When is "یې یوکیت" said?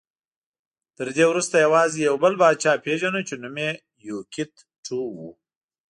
3.63-4.53